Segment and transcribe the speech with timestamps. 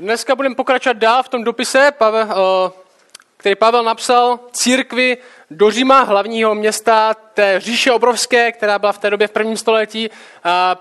[0.00, 1.92] Dneska budeme pokračovat dál v tom dopise,
[3.36, 5.16] který Pavel napsal církvi
[5.50, 10.10] do Říma, hlavního města té říše obrovské, která byla v té době v prvním století.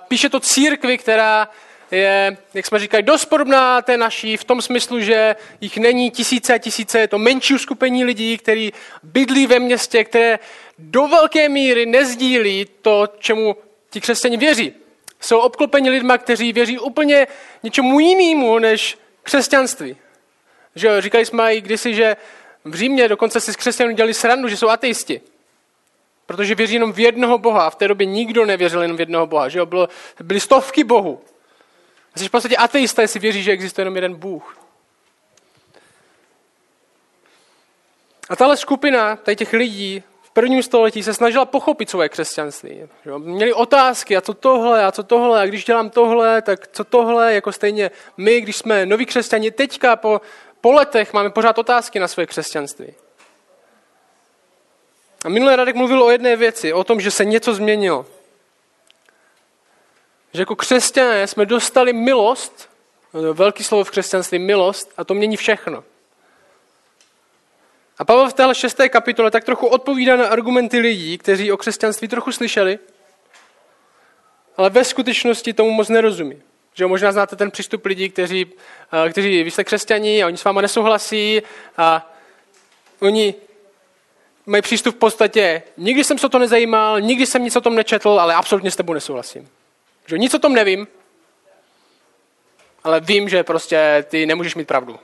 [0.07, 1.49] Píše to církvi, která
[1.91, 6.53] je, jak jsme říkali, dost podobná té naší v tom smyslu, že jich není tisíce
[6.53, 8.73] a tisíce, je to menší uskupení lidí, kteří
[9.03, 10.39] bydlí ve městě, které
[10.77, 13.55] do velké míry nezdílí to, čemu
[13.89, 14.73] ti křesťani věří.
[15.21, 17.27] Jsou obklopeni lidma, kteří věří úplně
[17.63, 18.97] něčemu jinému než
[19.29, 19.97] křesťanství.
[20.75, 22.17] Že říkali jsme i kdysi, že
[22.65, 25.21] v Římě dokonce si s křesťanů dělali srandu, že jsou ateisti.
[26.25, 27.67] Protože věří jenom v jednoho Boha.
[27.67, 29.49] A v té době nikdo nevěřil jenom v jednoho Boha.
[29.49, 29.65] Že jo?
[29.65, 29.89] Bylo,
[30.23, 31.21] byly stovky Bohů.
[32.15, 34.57] A jsi v podstatě ateista, jestli věří, že existuje jenom jeden Bůh.
[38.29, 42.81] A tahle skupina tady těch lidí v prvním století se snažila pochopit svoje křesťanství.
[43.17, 47.33] Měli otázky, a co tohle, a co tohle, a když dělám tohle, tak co tohle,
[47.33, 50.21] jako stejně my, když jsme noví křesťani, teďka po,
[50.61, 52.93] po letech máme pořád otázky na svoje křesťanství.
[55.25, 58.05] A minulý Radek mluvil o jedné věci, o tom, že se něco změnilo.
[60.33, 62.69] Že jako křesťané jsme dostali milost,
[63.33, 65.83] velký slovo v křesťanství, milost, a to mění všechno.
[67.99, 72.07] A Pavel v téhle šesté kapitole tak trochu odpovídá na argumenty lidí, kteří o křesťanství
[72.07, 72.79] trochu slyšeli,
[74.57, 76.41] ale ve skutečnosti tomu moc nerozumí.
[76.73, 78.45] Že možná znáte ten přístup lidí, kteří,
[79.05, 81.41] eh, kteří vy jste křesťaní a oni s váma nesouhlasí
[81.77, 82.13] a
[82.99, 83.35] oni
[84.45, 87.75] mají přístup v podstatě, nikdy jsem se o to nezajímal, nikdy jsem nic o tom
[87.75, 89.49] nečetl, ale absolutně s tebou nesouhlasím.
[90.05, 90.87] Že nic o tom nevím,
[92.83, 94.99] ale vím, že prostě ty nemůžeš mít pravdu.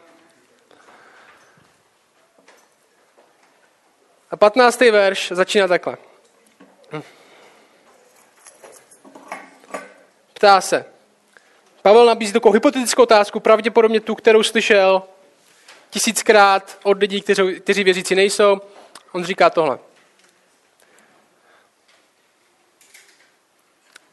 [4.36, 4.80] A 15.
[4.80, 5.98] verš začíná takhle.
[10.34, 10.86] Ptá se.
[11.82, 15.04] Pavel nabízí takovou hypotetickou otázku, pravděpodobně tu, kterou slyšel
[15.90, 18.62] tisíckrát od lidí, kteří, kteří věřící nejsou.
[19.12, 19.80] On říká tohle.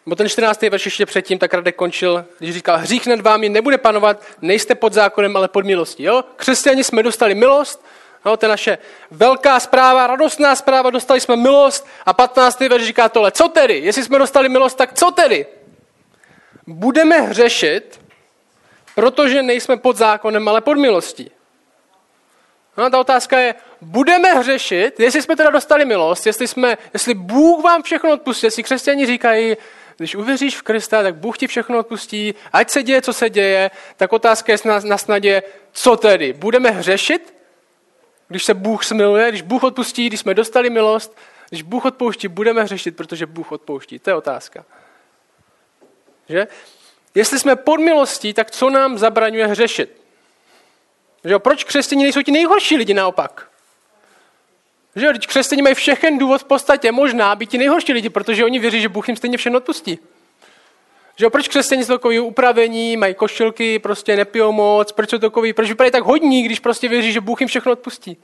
[0.07, 0.63] Bo ten 14.
[0.63, 4.93] verš ještě předtím tak Radek končil, když říkal, hřích nad vámi nebude panovat, nejste pod
[4.93, 6.03] zákonem, ale pod milostí.
[6.03, 6.25] Jo?
[6.37, 7.85] Křesťani jsme dostali milost,
[8.25, 8.79] No, to je naše
[9.11, 12.61] velká zpráva, radostná zpráva, dostali jsme milost a 15.
[12.61, 13.33] verš říká tohle.
[13.33, 13.79] Co tedy?
[13.79, 15.47] Jestli jsme dostali milost, tak co tedy?
[16.67, 18.01] Budeme hřešit,
[18.95, 21.31] protože nejsme pod zákonem, ale pod milostí.
[22.77, 27.65] No, ta otázka je, budeme hřešit, jestli jsme teda dostali milost, jestli, jsme, jestli Bůh
[27.65, 29.57] vám všechno odpustí, jestli křesťani říkají,
[29.97, 33.71] když uvěříš v Krista, tak Bůh ti všechno odpustí, ať se děje, co se děje,
[33.97, 36.33] tak otázka je na, na snadě, co tedy?
[36.33, 37.42] Budeme hřešit?
[38.33, 41.17] Když se Bůh smiluje, když Bůh odpustí, když jsme dostali milost,
[41.49, 43.99] když Bůh odpouští, budeme hřešit, protože Bůh odpouští.
[43.99, 44.65] To je otázka.
[46.29, 46.47] Že?
[47.15, 50.03] Jestli jsme pod milostí, tak co nám zabraňuje hřešit?
[51.25, 51.39] Že?
[51.39, 53.51] Proč křesťané nejsou ti nejhorší lidi naopak?
[54.97, 55.11] Že?
[55.11, 58.81] Když křesťané mají všechen důvod v podstatě možná být ti nejhorší lidi, protože oni věří,
[58.81, 59.99] že Bůh jim stejně všechno odpustí.
[61.23, 65.69] Že proč křesťané jsou takový upravení, mají košilky, prostě nepijou moc, proč jsou takový, proč
[65.69, 68.17] vypadají tak hodní, když prostě věří, že Bůh jim všechno odpustí.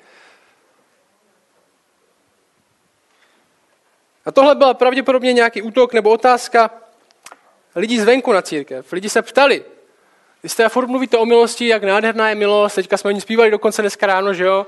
[4.24, 6.70] A tohle byla pravděpodobně nějaký útok nebo otázka
[7.76, 8.92] lidí zvenku na církev.
[8.92, 9.64] Lidi se ptali,
[10.42, 13.50] vy jste furt mluvíte o milosti, jak nádherná je milost, teďka jsme o ní zpívali
[13.50, 14.66] dokonce dneska ráno, že jo?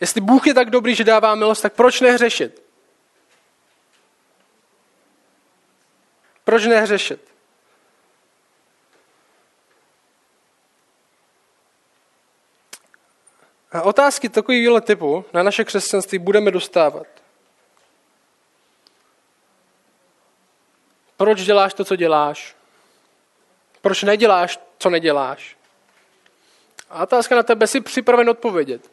[0.00, 2.67] Jestli Bůh je tak dobrý, že dává milost, tak proč nehřešit?
[6.48, 7.34] Proč nehřešit?
[13.72, 17.06] A otázky takového typu na naše křesťanství budeme dostávat.
[21.16, 22.56] Proč děláš to, co děláš?
[23.80, 25.56] Proč neděláš, co neděláš?
[26.90, 28.90] A otázka na tebe, jsi připraven odpovědět.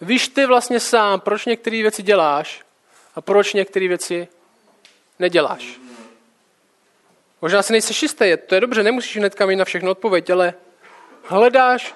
[0.00, 2.64] Víš ty vlastně sám, proč některé věci děláš
[3.14, 4.28] a proč některé věci
[5.18, 5.80] neděláš.
[7.42, 10.54] Možná si nejsi jistý, to je dobře, nemusíš hnedka mít na všechno odpověď, ale
[11.22, 11.94] hledáš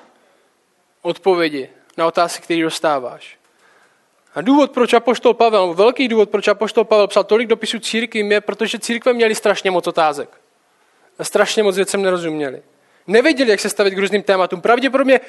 [1.02, 3.38] odpovědi na otázky, které dostáváš.
[4.34, 8.40] A důvod, proč Apoštol Pavel, velký důvod, proč Apoštol Pavel psal tolik dopisů církvím, je,
[8.40, 10.28] protože církve měli strašně moc otázek.
[11.18, 12.62] A strašně moc věcem nerozuměli.
[13.06, 14.60] Nevěděli, jak se stavit k různým tématům.
[14.60, 15.20] Pravděpodobně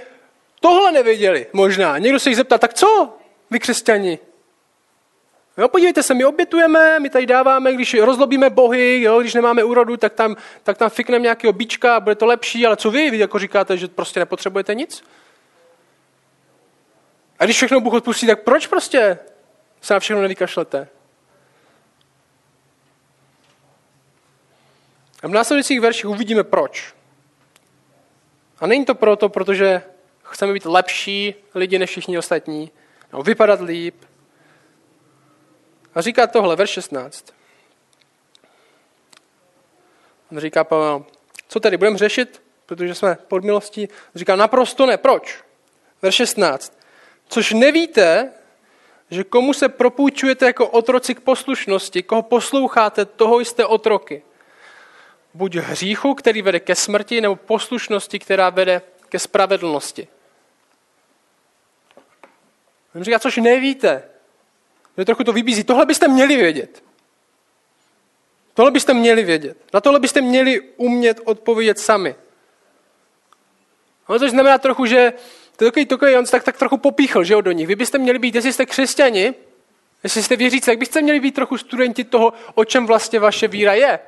[0.59, 1.97] tohle nevěděli, možná.
[1.97, 3.17] Někdo se jich zeptal, tak co,
[3.51, 4.19] vy křesťani?
[5.57, 9.97] Jo, podívejte se, my obětujeme, my tady dáváme, když rozlobíme bohy, jo, když nemáme úrodu,
[9.97, 13.11] tak tam, tak tam fikneme nějakého bička a bude to lepší, ale co vy?
[13.11, 15.03] Vy jako říkáte, že prostě nepotřebujete nic?
[17.39, 19.19] A když všechno Bůh odpustí, tak proč prostě
[19.81, 20.87] se na všechno nevykašlete?
[25.23, 26.93] A v následujících verších uvidíme proč.
[28.59, 29.81] A není to proto, protože
[30.23, 32.71] chceme být lepší lidi než všichni ostatní,
[33.11, 33.95] nebo vypadat líp.
[35.95, 37.33] A říká tohle, verš 16.
[40.31, 41.05] On říká Pavel,
[41.47, 43.89] co tedy, budeme řešit, protože jsme pod milostí?
[44.15, 45.43] Říká, naprosto ne, proč?
[46.01, 46.77] Verš 16.
[47.27, 48.33] Což nevíte,
[49.11, 54.23] že komu se propůjčujete jako otroci k poslušnosti, koho posloucháte, toho jste otroky.
[55.33, 60.07] Buď hříchu, který vede ke smrti, nebo poslušnosti, která vede ke spravedlnosti.
[62.95, 64.10] On říká, což nevíte.
[65.01, 65.63] Že trochu to vybízí.
[65.63, 66.83] Tohle byste měli vědět.
[68.53, 69.57] Tohle byste měli vědět.
[69.73, 72.15] Na tohle byste měli umět odpovědět sami.
[74.07, 75.13] Ale to znamená trochu, že
[75.55, 77.67] to takový, takový, on se tak, tak trochu popíchl že jo, do nich.
[77.67, 79.33] Vy byste měli být, jestli jste křesťani,
[80.03, 83.73] jestli jste věřící, tak byste měli být trochu studenti toho, o čem vlastně vaše víra
[83.73, 83.99] je.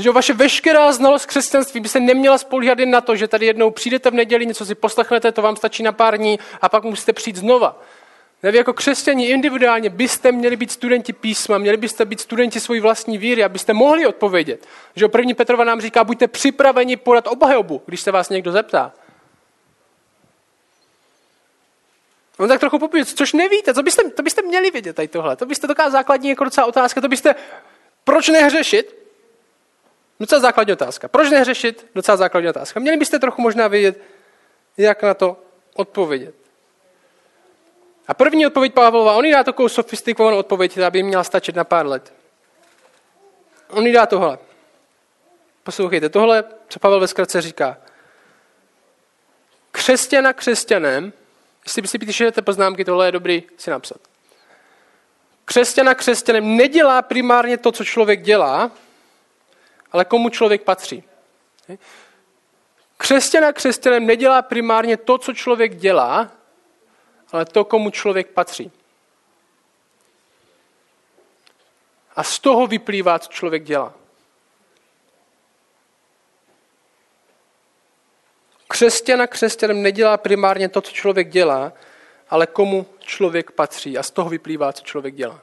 [0.00, 3.70] Že vaše veškerá znalost křesťanství by se neměla spolíhat jen na to, že tady jednou
[3.70, 7.12] přijdete v neděli, něco si poslechnete, to vám stačí na pár dní a pak musíte
[7.12, 7.82] přijít znova.
[8.42, 13.18] Ne, jako křesťani individuálně byste měli být studenti písma, měli byste být studenti svojí vlastní
[13.18, 14.66] víry, abyste mohli odpovědět.
[14.96, 18.92] Že první Petrova nám říká, buďte připraveni podat obhajobu, když se vás někdo zeptá.
[22.38, 25.36] On tak trochu popíje, což nevíte, to byste, to byste měli vědět tady tohle.
[25.36, 27.34] To byste taková základní jako docela otázka, to byste,
[28.04, 28.99] proč nehřešit?
[30.20, 31.08] Docela základní otázka.
[31.08, 31.86] Proč nehřešit?
[31.94, 32.80] Docela základní otázka.
[32.80, 34.00] Měli byste trochu možná vědět,
[34.76, 35.36] jak na to
[35.74, 36.34] odpovědět.
[38.08, 41.64] A první odpověď Pavlova, on jí dá takovou sofistikovanou odpověď, která by měla stačit na
[41.64, 42.12] pár let.
[43.70, 44.38] On jí dá tohle.
[45.62, 47.78] Poslouchejte, tohle, co Pavel ve zkratce říká.
[49.72, 51.12] Křesťana křesťanem,
[51.64, 53.98] jestli si píšete poznámky, tohle je dobrý si napsat.
[55.44, 58.70] Křesťana křesťanem nedělá primárně to, co člověk dělá,
[59.92, 61.04] ale komu člověk patří.
[62.96, 66.30] Křesťana křesťanem nedělá primárně to, co člověk dělá,
[67.32, 68.72] ale to, komu člověk patří.
[72.16, 73.94] A z toho vyplývá, co člověk dělá.
[78.68, 81.72] Křesťana křesťanem nedělá primárně to, co člověk dělá,
[82.30, 83.98] ale komu člověk patří.
[83.98, 85.40] A z toho vyplývá, co člověk dělá.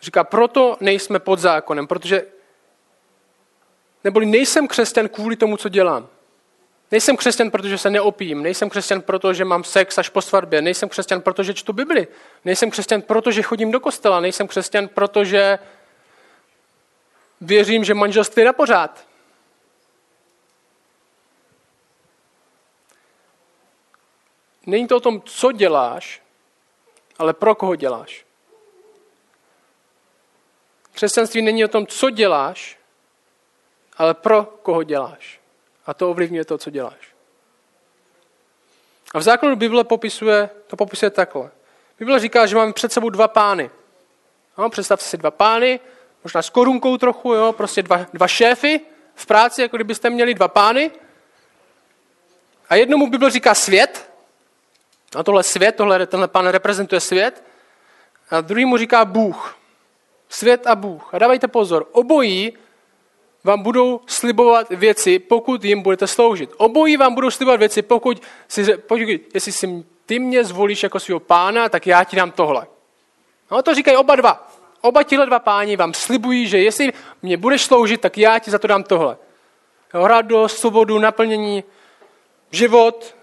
[0.00, 2.22] Říká, proto nejsme pod zákonem, protože
[4.04, 6.08] neboli nejsem křesťan kvůli tomu, co dělám.
[6.90, 8.42] Nejsem křesťan, protože se neopím.
[8.42, 10.62] Nejsem křesťan, protože mám sex až po svatbě.
[10.62, 12.08] Nejsem křesťan, protože čtu Bibli.
[12.44, 14.20] Nejsem křesťan, protože chodím do kostela.
[14.20, 15.58] Nejsem křesťan, protože
[17.40, 19.06] věřím, že manželství je na pořád.
[24.66, 26.22] Není to o tom, co děláš,
[27.18, 28.29] ale pro koho děláš.
[31.00, 32.78] Křesťanství není o tom, co děláš,
[33.96, 35.40] ale pro koho děláš.
[35.86, 37.14] A to ovlivňuje to, co děláš.
[39.14, 41.50] A v základu Bible popisuje, to popisuje takhle.
[41.98, 43.70] Bible říká, že máme před sebou dva pány.
[44.58, 45.80] No, představte si dva pány,
[46.24, 48.80] možná s korunkou trochu, jo, prostě dva, dva šéfy
[49.14, 50.90] v práci, jako kdybyste měli dva pány.
[52.68, 54.10] A jednomu Bible říká svět,
[55.16, 57.44] a tohle svět, tohle, tenhle pán reprezentuje svět,
[58.30, 59.59] a druhýmu říká Bůh.
[60.30, 61.14] Svět a Bůh.
[61.14, 62.52] A dávajte pozor, obojí
[63.44, 66.50] vám budou slibovat věci, pokud jim budete sloužit.
[66.56, 69.00] Obojí vám budou slibovat věci, pokud, si, pokud
[69.34, 72.66] jestli si ty mě zvolíš jako svého pána, tak já ti dám tohle.
[73.50, 74.52] No to říkají oba dva.
[74.80, 78.58] Oba tihle dva páni vám slibují, že jestli mě budeš sloužit, tak já ti za
[78.58, 79.16] to dám tohle.
[79.92, 81.64] Radost, svobodu, naplnění,
[82.50, 83.16] život.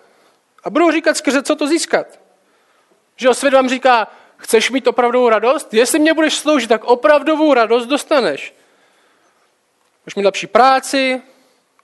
[0.64, 2.20] A budou říkat skrze, co to získat.
[3.16, 5.74] Že svět vám říká, chceš mít opravdovou radost?
[5.74, 8.54] Jestli mě budeš sloužit, tak opravdovou radost dostaneš.
[10.06, 11.22] Budeš mít lepší práci,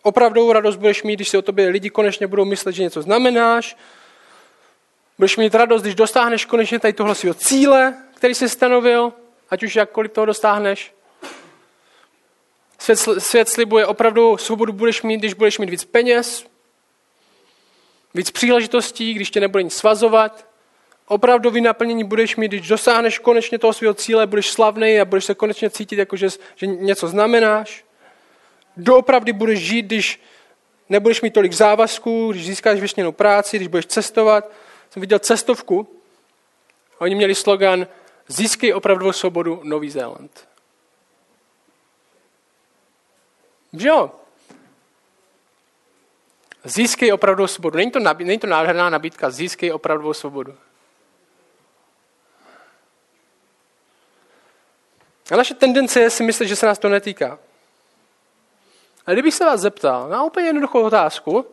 [0.02, 3.78] opravdovou radost budeš mít, když si o tobě lidi konečně budou myslet, že něco znamenáš.
[5.18, 9.14] Budeš mít radost, když dostáhneš konečně tady tohle svého cíle, který jsi stanovil,
[9.50, 10.94] ať už jakkoliv toho dostáhneš.
[12.80, 16.46] Svět, svět slibuje opravdu svobodu budeš mít, když budeš mít víc peněz,
[18.14, 20.53] víc příležitostí, když tě nebude nic svazovat.
[21.08, 25.36] Opravdový naplnění budeš mít, když dosáhneš konečně toho svého cíle, budeš slavný a budeš se
[25.36, 27.86] konečně cítit, jako že, že něco znamenáš.
[28.78, 30.22] Doopravdy budeš žít, když
[30.90, 34.52] nebudeš mít tolik závazků, když získáš vyšněnou práci, když budeš cestovat.
[34.90, 35.88] Jsem viděl cestovku
[37.00, 37.88] a oni měli slogan
[38.28, 40.48] Získej opravdovou svobodu Nový Zéland.
[43.74, 44.12] Jo?
[46.64, 47.78] Získej opravdovou svobodu.
[47.78, 50.56] Není to, nabí, není to nádherná nabídka, získej opravdovou svobodu.
[55.34, 57.40] A naše tendence je si myslet, že se nás to netýká.
[59.06, 61.46] A kdybych se vás zeptal na úplně jednoduchou otázku,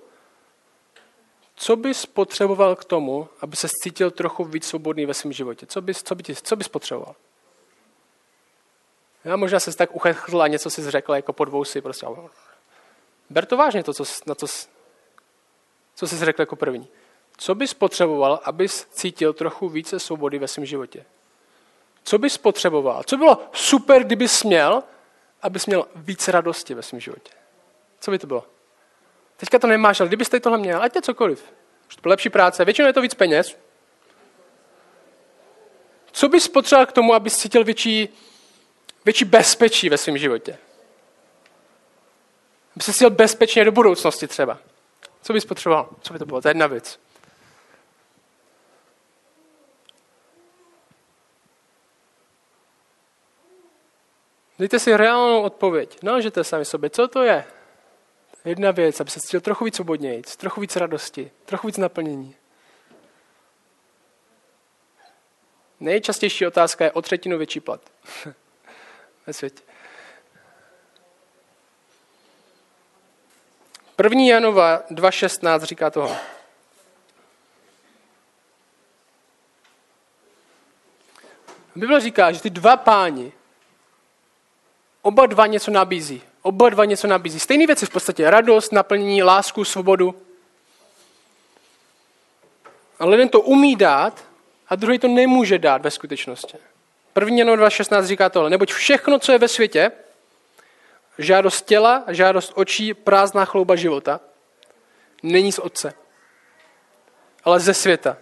[1.55, 5.67] co bys potřeboval k tomu, aby se cítil trochu víc svobodný ve svém životě?
[5.67, 7.15] Co bys, co, by ti, co bys potřeboval?
[9.25, 12.07] Já možná se tak uchechl a něco si řekl jako po dvou si prostě.
[13.31, 14.47] Ber to vážně, to, co, na to,
[15.95, 16.89] co jsi řekl jako první.
[17.37, 21.05] Co bys potřeboval, abys cítil trochu více svobody ve svém životě?
[22.05, 23.03] Co bys potřeboval?
[23.03, 24.83] Co bylo super, kdybys měl,
[25.43, 27.33] abys měl více radosti ve svém životě?
[28.01, 28.45] Co by to bylo?
[29.37, 31.45] Teďka to nemáš, ale kdybyste tohle měl, ať je cokoliv.
[31.89, 33.59] Už to lepší práce, většinou je to víc peněz.
[36.13, 38.09] Co bys potřeboval k tomu, abys cítil větší,
[39.05, 40.59] větší bezpečí ve svém životě?
[42.77, 44.59] Aby se cítil bezpečně do budoucnosti třeba.
[45.23, 45.89] Co bys potřeboval?
[46.01, 46.41] Co by to bylo?
[46.41, 46.99] To je jedna věc.
[54.61, 56.03] Dejte si reálnou odpověď.
[56.03, 57.45] Nalžete sami sobě, co to je?
[58.45, 62.37] Jedna věc, aby se cítil trochu víc svobodněji, trochu víc radosti, trochu víc naplnění.
[65.81, 67.81] Nejčastější otázka je o třetinu větší plat
[69.27, 69.63] ve světě.
[73.97, 76.17] První Janova 2.16 říká toho.
[81.77, 83.33] Bible říká, že ty dva páni,
[85.03, 86.23] oba dva něco nabízí.
[86.43, 87.41] Oba dva něco nabízí.
[87.41, 88.31] Stejné věci v podstatě.
[88.31, 90.15] Radost, naplnění, lásku, svobodu.
[92.99, 94.25] Ale jeden to umí dát
[94.69, 96.59] a druhý to nemůže dát ve skutečnosti.
[97.13, 98.51] První Janov 2.16 říká tohle.
[98.51, 99.93] Neboť všechno, co je ve světě,
[101.19, 104.21] žádost těla, žádost očí, prázdná chlouba života,
[105.23, 105.95] není z Otce,
[107.45, 108.17] ale ze světa.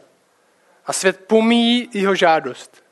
[0.87, 2.83] A svět pomíjí jeho žádost.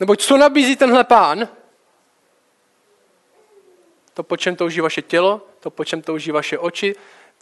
[0.00, 1.48] Neboť co nabízí tenhle pán?
[4.14, 6.94] To, po čem touží vaše tělo, to, po čem touží vaše oči,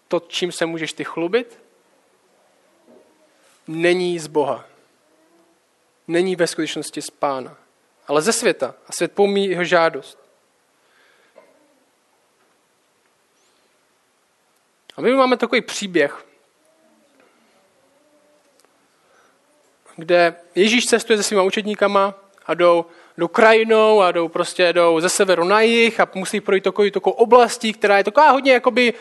[0.09, 1.59] to, čím se můžeš ty chlubit,
[3.69, 4.65] není z Boha.
[6.09, 7.57] Není ve skutečnosti z pána,
[8.07, 8.75] ale ze světa.
[8.87, 10.19] A svět pomíjí jeho žádost.
[14.97, 16.27] A my máme takový příběh,
[19.97, 22.15] kde Ježíš cestuje se svýma učedníkama
[22.47, 22.87] a jdou,
[23.19, 27.17] jdou krajinou a jdou prostě jdou ze severu na jih a musí projít takovou, takovou
[27.17, 28.95] oblastí, která je taková hodně jakoby,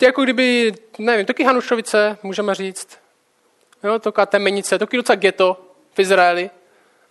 [0.00, 2.98] jako kdyby, nevím, taky Hanušovice, můžeme říct.
[3.84, 5.60] Jo, taková temenice, taky docela ghetto
[5.94, 6.50] v Izraeli.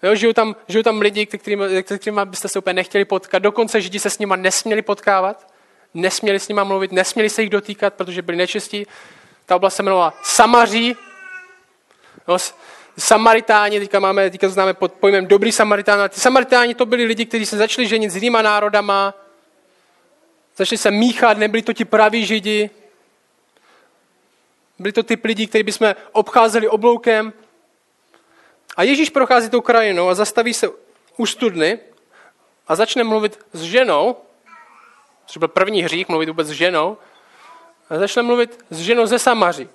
[0.04, 3.40] Jo, žijou, tam, žijou tam lidi, kterými, kterými byste se úplně nechtěli potkat.
[3.40, 5.54] Dokonce Židi se s nimi nesměli potkávat.
[5.94, 8.88] Nesměli s nimi mluvit, nesměli se jich dotýkat, protože byli nečistí.
[9.46, 10.96] Ta oblast se jmenovala Samaří.
[12.28, 12.38] Jo,
[12.98, 16.10] Samaritáni, teďka, máme, teďka známe pod pojmem dobrý Samaritán.
[16.10, 19.14] Ty Samaritáni to byli lidi, kteří se začali ženit s jinýma národama,
[20.58, 22.70] začali se míchat, nebyli to ti praví židi.
[24.80, 27.34] Byli to typ lidí, kteří bychom obcházeli obloukem.
[28.78, 30.68] A Ježíš prochází tou krajinou a zastaví se
[31.18, 31.80] u studny
[32.68, 34.18] a začne mluvit s ženou,
[35.26, 36.98] což byl první hřích, mluvit vůbec s ženou,
[37.90, 39.70] a začne mluvit s ženou ze Samaří.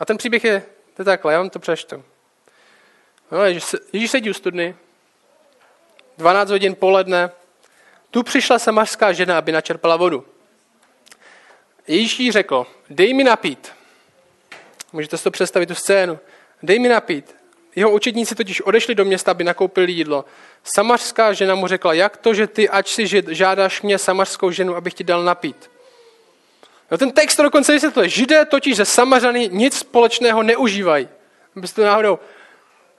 [0.00, 0.62] A ten příběh je,
[1.00, 2.04] to je takhle, já vám to přečtu.
[3.30, 3.44] No,
[3.92, 4.76] Ježíš, sedí u studny,
[6.18, 7.30] 12 hodin poledne,
[8.10, 10.26] tu přišla samařská žena, aby načerpala vodu.
[11.86, 13.72] Ježíš jí řekl, dej mi napít.
[14.92, 16.18] Můžete si to představit, tu scénu.
[16.62, 17.36] Dej mi napít.
[17.76, 20.24] Jeho učedníci totiž odešli do města, aby nakoupili jídlo.
[20.64, 24.94] Samařská žena mu řekla, jak to, že ty, ač si žádáš mě, samařskou ženu, abych
[24.94, 25.70] ti dal napít.
[26.90, 28.08] No ten text to dokonce vysvětluje.
[28.08, 31.08] Židé totiž ze Samařany nic společného neužívají.
[31.56, 32.18] Abyste to náhodou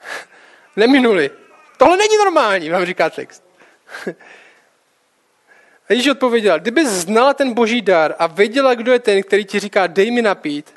[0.76, 1.32] neminuli.
[1.78, 3.44] Tohle není normální, vám říká text.
[5.90, 9.60] A Ježíš odpověděl, kdyby znala ten boží dar a věděla, kdo je ten, který ti
[9.60, 10.74] říká, dej mi napít,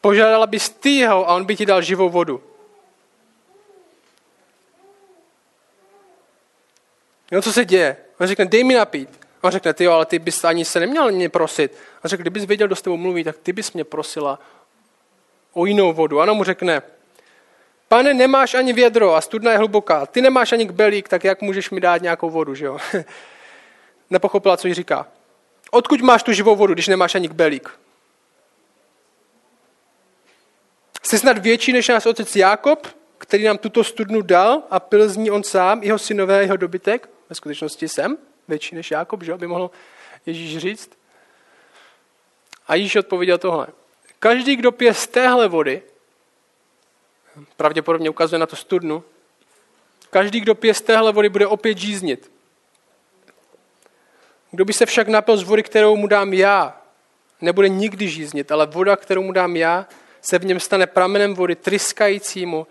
[0.00, 2.42] požádala bys ty jeho a on by ti dal živou vodu.
[7.30, 7.96] Jo, co se děje?
[8.20, 9.21] On řekne, dej mi napít.
[9.42, 11.72] On řekne, ty jo, ale ty bys ani se neměl mě prosit.
[12.04, 14.38] On řekne, kdybys věděl, kdo s tebou mluví, tak ty bys mě prosila
[15.52, 16.20] o jinou vodu.
[16.20, 16.82] Ano mu řekne,
[17.88, 20.06] pane, nemáš ani vědro a studna je hluboká.
[20.06, 22.78] Ty nemáš ani kbelík, tak jak můžeš mi dát nějakou vodu, že jo?
[24.10, 25.06] Nepochopila, co jí říká.
[25.70, 27.68] Odkud máš tu živou vodu, když nemáš ani kbelík?
[31.02, 32.86] Jsi snad větší než náš otec Jákob,
[33.18, 37.08] který nám tuto studnu dal a pil z ní on sám, jeho synové, jeho dobytek?
[37.28, 38.18] Ve skutečnosti jsem
[38.52, 39.70] větší než Jákob, že by mohl
[40.26, 40.90] Ježíš říct.
[42.66, 43.66] A Ježíš odpověděl tohle.
[44.18, 45.82] Každý, kdo pije z téhle vody,
[47.56, 49.04] Pravděpodobně ukazuje na to studnu.
[50.10, 52.30] Každý, kdo pije z téhle vody, bude opět žíznit.
[54.50, 56.82] Kdo by se však napil z vody, kterou mu dám já,
[57.40, 59.86] nebude nikdy žíznit, ale voda, kterou mu dám já,
[60.22, 62.66] se v něm stane pramenem vody tryskajícímu,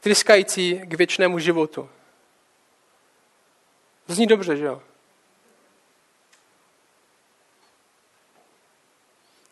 [0.00, 1.88] tryskající k věčnému životu.
[4.08, 4.82] Zní dobře, že jo?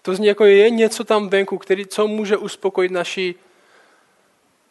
[0.09, 3.35] To zní jako je něco tam venku, který, co může uspokojit naši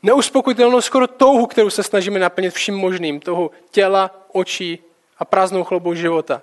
[0.04, 3.20] neuspokojitelnou skoro touhu, kterou se snažíme naplnit vším možným.
[3.20, 4.80] Toho těla, očí
[5.18, 6.42] a prázdnou chlobou života.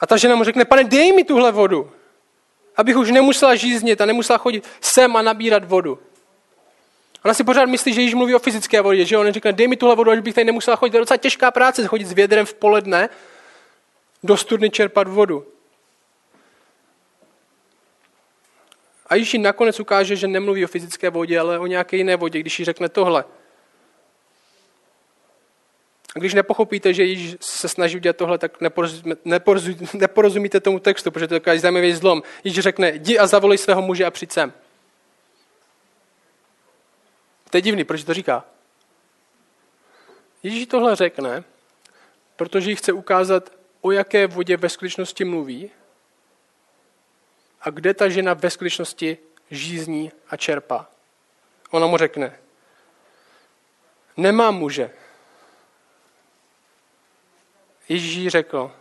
[0.00, 1.90] A ta žena mu řekne, pane, dej mi tuhle vodu,
[2.76, 5.98] abych už nemusela žíznit a nemusela chodit sem a nabírat vodu.
[7.24, 9.76] Ona si pořád myslí, že již mluví o fyzické vodě, že on řekne, dej mi
[9.76, 10.90] tuhle vodu, až bych tady nemusela chodit.
[10.90, 13.08] To je docela těžká práce, chodit s vědrem v poledne
[14.22, 15.53] do studny čerpat vodu.
[19.06, 22.58] A Ježíš nakonec ukáže, že nemluví o fyzické vodě, ale o nějaké jiné vodě, když
[22.58, 23.24] jí řekne tohle.
[26.16, 28.58] A když nepochopíte, že Ježíš se snaží udělat tohle, tak
[29.94, 32.22] neporozumíte tomu textu, protože to je takový zajímavý zlom.
[32.44, 34.52] Ježíš řekne, jdi a zavolej svého muže a přijď sem.
[37.50, 38.44] To je divný, proč to říká?
[40.42, 41.44] Ježíš tohle řekne,
[42.36, 45.70] protože jí chce ukázat, o jaké vodě ve skutečnosti mluví
[47.64, 49.18] a kde ta žena ve skutečnosti
[49.50, 50.90] žízní a čerpá.
[51.70, 52.38] Ona mu řekne,
[54.16, 54.90] nemám muže.
[57.88, 58.72] Ježíš řekl,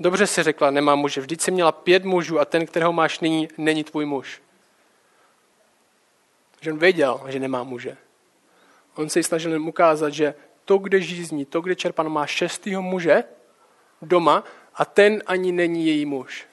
[0.00, 1.20] dobře si řekla, nemám muže.
[1.20, 4.42] Vždyť jsi měla pět mužů a ten, kterého máš nyní, není tvůj muž.
[6.60, 7.96] Že on věděl, že nemá muže.
[8.94, 13.24] On se snažil jen ukázat, že to, kde žízní, to, kde čerpá, má šestýho muže
[14.02, 16.46] doma a ten ani není její muž.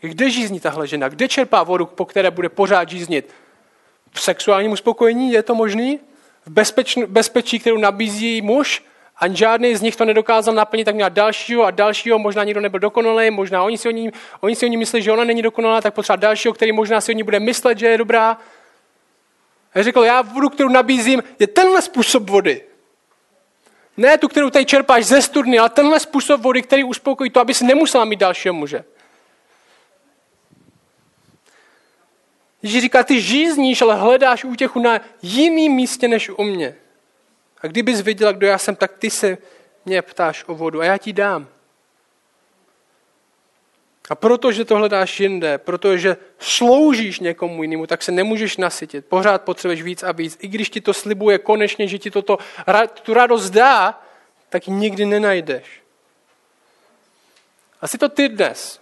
[0.00, 1.08] Kde žízní tahle žena?
[1.08, 3.34] Kde čerpá vodu, po které bude pořád žíznit?
[4.12, 6.00] V sexuálním uspokojení je to možný?
[6.46, 8.82] V bezpeč, bezpečí, kterou nabízí muž?
[9.16, 12.80] A žádný z nich to nedokázal naplnit, tak měla dalšího a dalšího, možná nikdo nebyl
[12.80, 15.80] dokonalý, možná oni si o ní, oni si o ní myslí, že ona není dokonalá,
[15.80, 18.38] tak potřeba dalšího, který možná si o ní bude myslet, že je dobrá.
[19.74, 22.62] A řekl, já vodu, kterou nabízím, je tenhle způsob vody.
[23.96, 27.54] Ne tu, kterou tady čerpáš ze studny, ale tenhle způsob vody, který uspokojí to, aby
[27.54, 28.84] si nemusela mít dalšího muže.
[32.62, 36.74] Ježíš říká, ty žízníš, ale hledáš útěchu na jiném místě než u mě.
[37.62, 39.38] A kdybys viděla, kdo já jsem, tak ty se
[39.84, 41.48] mě ptáš o vodu a já ti dám.
[44.10, 49.06] A protože to hledáš jinde, protože sloužíš někomu jinému, tak se nemůžeš nasytit.
[49.06, 50.38] Pořád potřebuješ víc a víc.
[50.40, 52.38] I když ti to slibuje konečně, že ti toto,
[53.02, 54.02] tu radost dá,
[54.48, 55.64] tak ji nikdy nenajdeš.
[57.80, 58.80] Asi to ty dnes.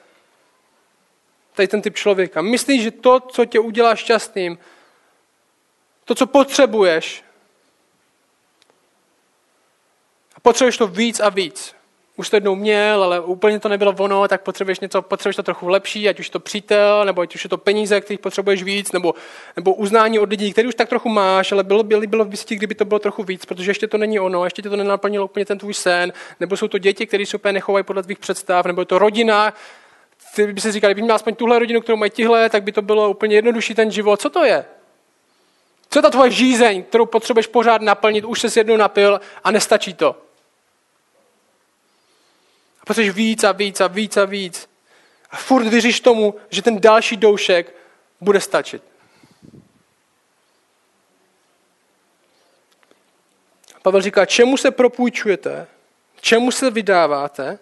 [1.58, 2.42] Tady ten typ člověka.
[2.42, 4.58] Myslíš, že to, co tě udělá šťastným,
[6.04, 7.24] to, co potřebuješ,
[10.34, 11.74] a potřebuješ to víc a víc
[12.16, 15.68] už to jednou měl, ale úplně to nebylo ono, tak potřebuješ něco, potřebuješ to trochu
[15.68, 19.14] lepší, ať už to přítel, nebo ať už je to peníze, kterých potřebuješ víc, nebo,
[19.56, 22.56] nebo uznání od lidí, který už tak trochu máš, ale bylo by, bylo by si,
[22.56, 25.46] kdyby to bylo trochu víc, protože ještě to není ono, ještě ti to nenaplnilo úplně
[25.46, 28.82] ten tvůj sen, nebo jsou to děti, které se úplně nechovají podle tvých představ, nebo
[28.82, 29.54] je to rodina,
[30.46, 32.82] ty by si říkal, kdyby měl aspoň tuhle rodinu, kterou mají tihle, tak by to
[32.82, 34.20] bylo úplně jednodušší ten život.
[34.20, 34.64] Co to je?
[35.90, 39.94] Co je ta tvoje žízeň, kterou potřebuješ pořád naplnit, už se jednou napil a nestačí
[39.94, 40.16] to?
[42.86, 44.68] Potřebuješ víc a víc a víc a víc.
[45.30, 47.74] A furt věříš tomu, že ten další doušek
[48.20, 48.82] bude stačit.
[53.82, 55.66] Pavel říká, čemu se propůjčujete,
[56.20, 57.58] čemu se vydáváte,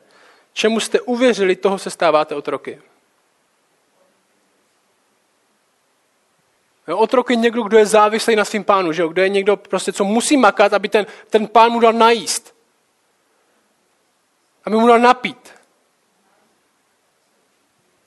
[0.57, 2.81] čemu jste uvěřili, toho se stáváte otroky.
[6.95, 9.09] Otrok je někdo, kdo je závislý na svým pánu, že jo?
[9.09, 12.57] kdo je někdo, prostě, co musí makat, aby ten, ten pán mu dal najíst
[14.67, 15.55] aby mu dal napít.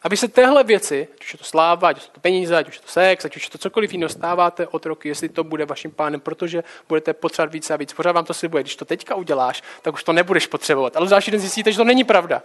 [0.01, 2.67] Aby se téhle věci, ať už je to sláva, ať už je to peníze, ať
[2.67, 5.65] už je to sex, ať už je to cokoliv jiného, stáváte otroky, jestli to bude
[5.65, 7.93] vaším pánem, protože budete potřebovat více a víc.
[7.93, 8.63] Pořád vám to slibuje.
[8.63, 10.97] Když to teďka uděláš, tak už to nebudeš potřebovat.
[10.97, 12.43] Ale další den zjistíte, že to není pravda.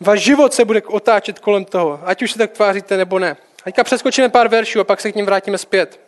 [0.00, 3.36] Váš život se bude otáčet kolem toho, ať už se tak tváříte nebo ne.
[3.64, 6.00] Teďka přeskočíme pár veršů a pak se k ním vrátíme zpět.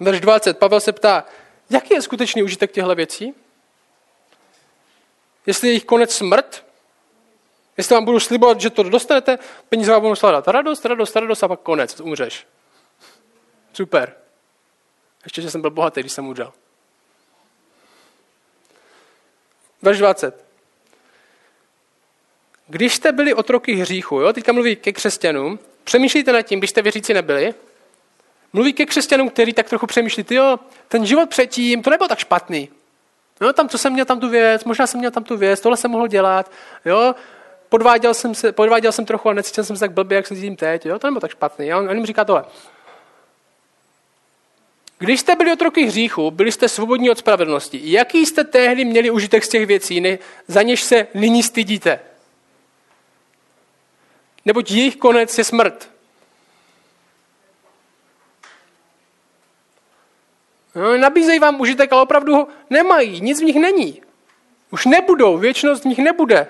[0.00, 0.58] Verš 20.
[0.58, 1.24] Pavel se ptá,
[1.70, 3.34] jaký je skutečný užitek těchto věcí?
[5.46, 6.65] Jestli je jich konec smrt,
[7.76, 11.48] jestli vám budu slibovat, že to dostanete, peníze vám budou skládat radost, radost, radost a
[11.48, 12.46] pak konec, umřeš.
[13.72, 14.14] Super.
[15.24, 16.52] Ještě, že jsem byl bohatý, když jsem umřel.
[19.82, 20.44] Verš 20.
[22.66, 26.82] Když jste byli otroky hříchu, jo, teďka mluví ke křesťanům, přemýšlejte nad tím, když jste
[26.82, 27.54] věřící nebyli,
[28.56, 30.58] Mluví ke křesťanům, kteří tak trochu přemýšlí, jo,
[30.88, 32.68] ten život předtím, to nebyl tak špatný.
[33.40, 35.76] No, tam, co jsem měl tam tu věc, možná jsem měl tam tu věc, tohle
[35.76, 36.50] jsem mohl dělat,
[36.84, 37.14] jo,
[37.68, 40.56] podváděl jsem, se, podváděl jsem trochu a necítil jsem se tak blbě, jak se cítím
[40.56, 41.72] teď, jo, to nebylo tak špatný.
[41.72, 42.44] A on, on jim říká tohle.
[44.98, 47.80] Když jste byli otroky hříchu, byli jste svobodní od spravedlnosti.
[47.82, 52.00] Jaký jste tehdy měli užitek z těch věcí, ne, za něž se nyní stydíte?
[54.44, 55.90] Neboť jejich konec je smrt.
[60.74, 63.20] No, nabízejí vám užitek, ale opravdu ho nemají.
[63.20, 64.02] Nic v nich není.
[64.70, 66.48] Už nebudou, věčnost v nich nebude.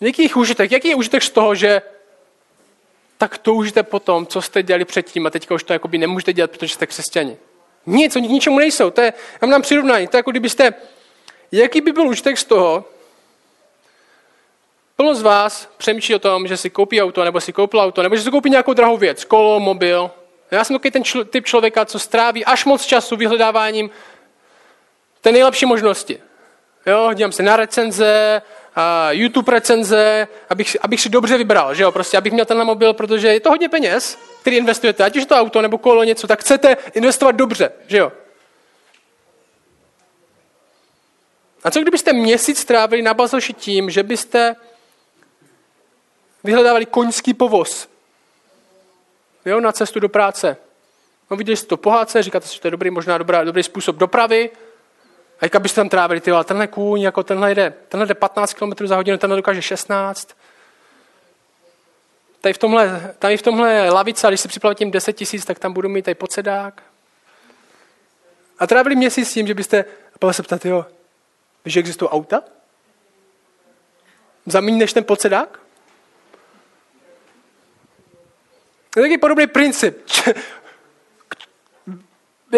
[0.00, 0.72] Jaký je užitek?
[0.72, 1.82] Jaký je užitek z toho, že
[3.18, 6.50] tak toužíte po tom, co jste dělali předtím a teďka už to jakoby nemůžete dělat,
[6.50, 7.36] protože jste křesťani.
[7.86, 8.90] Nic, oni k ničemu nejsou.
[8.90, 10.08] To je, já mám přirovnání.
[10.08, 10.74] To je jako kdybyste,
[11.52, 12.84] jaký by byl užitek z toho,
[14.96, 18.16] Plno z vás přemýšlí o tom, že si koupí auto, nebo si koupil auto, nebo
[18.16, 20.10] že si koupí nějakou drahou věc, kolo, mobil.
[20.50, 23.90] Já jsem takový ten čl- typ člověka, co stráví až moc času vyhledáváním
[25.20, 26.20] té nejlepší možnosti.
[26.86, 28.42] Jo, dívám se na recenze,
[29.10, 33.28] YouTube recenze, abych, abych si dobře vybral, že jo, prostě abych měl tenhle mobil, protože
[33.28, 36.76] je to hodně peněz, který investujete, ať už to auto nebo kolo něco, tak chcete
[36.94, 38.12] investovat dobře, že jo.
[41.64, 44.56] A co kdybyste měsíc strávili na bazoši tím, že byste
[46.44, 47.88] vyhledávali koňský povoz.
[49.44, 50.56] Jo, na cestu do práce.
[51.30, 53.96] No, viděli jste to pohádce, říkáte si, že to je dobrý, možná dobrá, dobrý způsob
[53.96, 54.50] dopravy.
[55.40, 58.54] A jak byste tam trávili, ty, ale tenhle kůň, jako tenhle jde, tenhle jde 15
[58.54, 60.36] km za hodinu, tenhle dokáže 16.
[62.40, 65.88] Tady v tomhle, tady v tomhle lavice, když si připlatím 10 tisíc, tak tam budu
[65.88, 66.82] mít tady podsedák.
[68.58, 70.86] A trávili měsíc s tím, že byste, a pak se ptat, jo,
[71.64, 72.42] víš, že existují auta?
[74.46, 75.60] Za než ten podsedák?
[78.90, 79.98] To je taky podobný princip.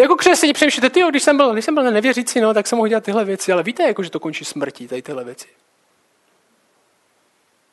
[0.01, 2.87] Jako křesťané přemýšlíte, ty, když jsem byl, když jsem byl nevěřící, no, tak jsem mohl
[2.87, 5.47] dělat tyhle věci, ale víte, jako, že to končí smrtí, tady tyhle věci.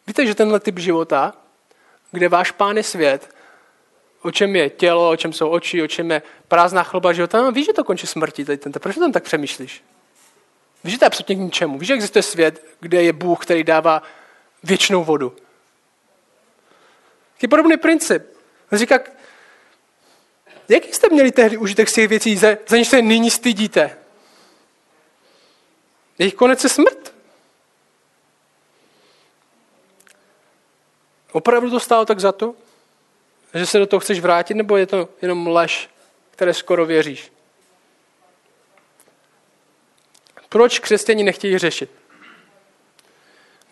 [0.07, 1.35] Víte, že tenhle typ života,
[2.13, 3.31] kde váš pán je svět,
[4.23, 7.53] o čem je tělo, o čem jsou oči, o čem je prázdná chloba života, no,
[7.53, 8.81] víš, že to končí smrtí, tady tento.
[8.81, 9.83] Proč tam tak přemýšlíš?
[10.85, 11.79] Víš, že to je absolutně k ničemu.
[11.79, 14.03] Víš, že existuje svět, kde je Bůh, který dává
[14.63, 15.37] věčnou vodu.
[17.43, 18.27] Je podobný princip.
[18.73, 18.99] Říká,
[20.69, 23.99] jaký jste měli tehdy užitek z těch věcí, za, za něž se nyní stydíte?
[26.19, 27.15] Jejich konec je smrt.
[31.33, 32.55] Opravdu to stálo tak za to?
[33.55, 35.91] Že se do toho chceš vrátit, nebo je to jenom lež,
[36.31, 37.33] které skoro věříš?
[40.49, 41.91] Proč křesťani nechtějí řešit?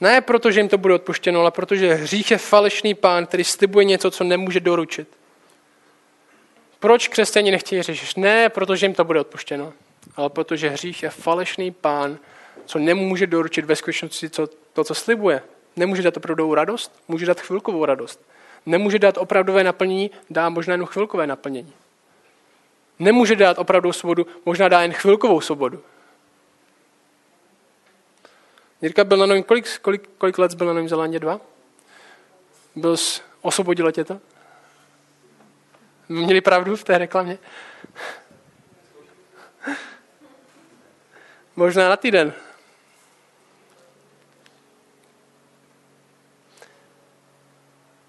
[0.00, 3.84] Ne proto, že jim to bude odpuštěno, ale protože hřích je falešný pán, který slibuje
[3.84, 5.08] něco, co nemůže doručit.
[6.84, 8.16] Proč křesťani nechtějí řešit?
[8.16, 9.72] Ne protože jim to bude odpuštěno,
[10.16, 12.18] ale protože hřích je falešný pán,
[12.66, 15.42] co nemůže doručit ve skutečnosti co, to, co slibuje.
[15.76, 18.20] Nemůže dát opravdovou radost, může dát chvilkovou radost.
[18.66, 21.72] Nemůže dát opravdové naplnění, dá možná jen chvilkové naplnění.
[22.98, 25.82] Nemůže dát opravdovou svobodu, možná dá jen chvilkovou svobodu.
[28.82, 31.18] Jirka byl na Novém, kolik, kolik, kolik let byl na Novém Zelandě?
[31.18, 31.40] Dva?
[32.76, 34.20] Byl z, osvobodilo tě to?
[36.08, 37.38] Měli pravdu v té reklamě?
[41.56, 42.32] Možná na týden.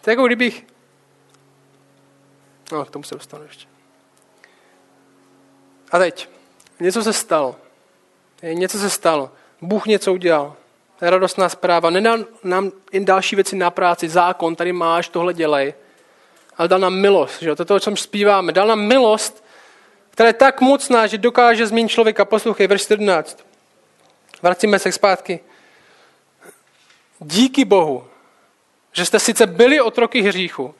[0.02, 0.66] To je jako kdybych...
[2.72, 3.68] No, k tomu se dostanu ještě.
[5.92, 6.30] A teď.
[6.80, 7.56] Něco se stalo.
[8.44, 9.32] Něco se stalo.
[9.62, 10.56] Bůh něco udělal.
[11.02, 11.90] Radostná zpráva.
[11.90, 15.74] Nedal nám jen další věci na práci, zákon, tady máš, tohle dělej.
[16.58, 17.56] Ale dal nám milost, že?
[17.56, 18.52] to je to, o čem zpíváme.
[18.52, 19.44] Dal nám milost,
[20.10, 22.26] která je tak mocná, že dokáže změnit člověka.
[22.26, 23.46] Poslouchej, verš 17.
[24.42, 25.40] Vracíme se zpátky.
[27.20, 28.08] Díky Bohu,
[28.94, 30.76] že jste sice byli otroky hříchu,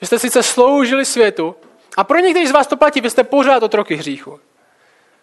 [0.00, 1.56] že jste sice sloužili světu,
[1.96, 4.40] a pro některý z vás to platí, vy jste pořád otroky hříchu.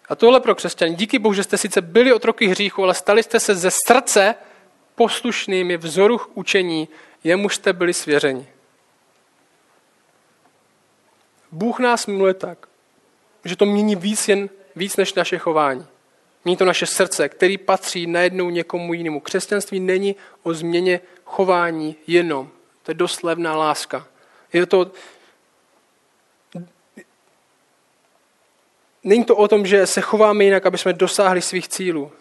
[0.10, 0.96] A tohle pro křesťany.
[0.96, 4.36] Díky Bohu, že jste sice byli otroky hříchu, ale stali jste se ze srdce
[4.96, 6.88] poslušnými vzoru učení,
[7.24, 8.48] jemuž jste byli svěřeni.
[11.58, 12.68] Bůh nás miluje tak,
[13.46, 15.86] že to mění víc, jen, víc než naše chování.
[16.44, 19.20] Mění to naše srdce, který patří najednou někomu jinému.
[19.20, 22.50] Křesťanství není o změně chování jenom.
[22.84, 24.08] To je dost levná láska.
[24.54, 24.92] Je to
[29.04, 32.12] Není to o tom, že se chováme jinak, aby jsme dosáhli svých cílů.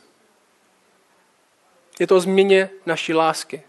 [1.99, 3.63] Je to o změně naší lásky.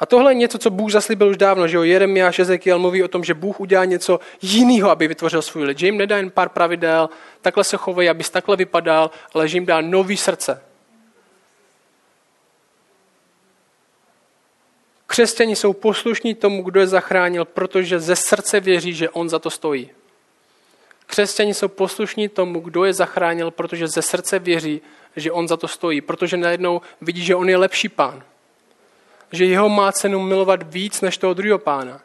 [0.00, 1.82] A tohle je něco, co Bůh zaslíbil už dávno, že jo?
[1.82, 5.78] Jeremiáš, Ezekiel mluví o tom, že Bůh udělá něco jiného, aby vytvořil svůj lid.
[5.78, 7.08] Že jim nedá jen pár pravidel,
[7.40, 10.62] takhle se chovej, abys takhle vypadal, ale že jim dá nový srdce.
[15.06, 19.50] Křesťani jsou poslušní tomu, kdo je zachránil, protože ze srdce věří, že on za to
[19.50, 19.90] stojí.
[21.06, 24.80] Křesťani jsou poslušní tomu, kdo je zachránil, protože ze srdce věří,
[25.16, 28.22] že on za to stojí, protože najednou vidí, že on je lepší pán.
[29.32, 32.00] Že jeho má cenu milovat víc než toho druhého pána.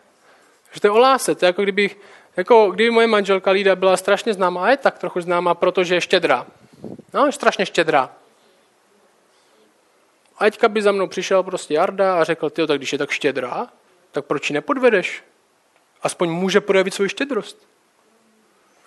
[0.72, 1.36] Že to je o lásce.
[1.36, 1.98] To je jako kdybych,
[2.38, 6.02] jako kdyby moje manželka Lída byla strašně známá, a je tak trochu známá, protože je
[6.02, 6.48] štědrá.
[7.14, 8.12] No, je strašně štědrá.
[10.38, 13.12] A teďka by za mnou přišel prostě Jarda a řekl, ty, tak když je tak
[13.12, 13.68] štědrá,
[14.12, 15.24] tak proč ji nepodvedeš?
[16.02, 17.68] Aspoň může projevit svou štědrost.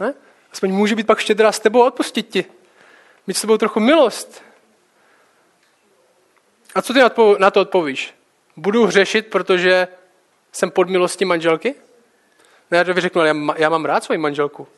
[0.00, 0.14] Ne?
[0.52, 2.44] Aspoň může být pak štědrá s tebou a odpustit ti.
[3.26, 4.42] Mít s tebou trochu milost.
[6.74, 7.00] A co ty
[7.38, 8.14] na to odpovíš?
[8.58, 9.88] Budu hřešit, protože
[10.52, 11.74] jsem pod milostí manželky?
[12.70, 14.68] Ne, já řeknu, ale já, já mám rád svoji manželku.